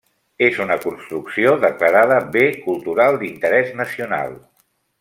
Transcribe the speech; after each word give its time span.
És 0.45 0.55
una 0.63 0.77
construcció 0.85 1.51
declarada 1.65 2.17
bé 2.37 2.45
cultural 2.63 3.21
d'interès 3.25 3.71
nacional. 3.83 4.35